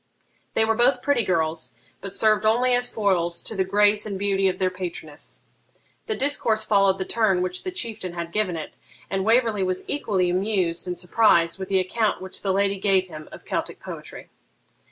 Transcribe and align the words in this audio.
They 0.55 0.65
were 0.65 0.73
both 0.73 1.03
pretty 1.03 1.23
girls, 1.23 1.75
but 2.01 2.11
served 2.11 2.43
only 2.43 2.73
as 2.73 2.91
foils 2.91 3.39
to 3.43 3.55
the 3.55 3.63
grace 3.63 4.03
and 4.03 4.17
beauty 4.17 4.47
of 4.47 4.57
their 4.57 4.71
patroness. 4.71 5.41
The 6.07 6.15
discourse 6.15 6.65
followed 6.65 6.97
the 6.97 7.05
turn 7.05 7.43
which 7.43 7.61
the 7.63 7.69
Chieftain 7.69 8.13
had 8.13 8.31
given 8.31 8.57
it, 8.57 8.77
and 9.11 9.23
Waverley 9.23 9.61
was 9.61 9.83
equally 9.87 10.31
amused 10.31 10.87
and 10.87 10.97
surprised 10.97 11.59
with 11.59 11.69
the 11.69 11.79
account 11.79 12.19
which 12.19 12.41
the 12.41 12.51
lady 12.51 12.79
gave 12.79 13.09
him 13.09 13.29
of 13.31 13.45
Celtic 13.45 13.79
poetry. 13.79 14.31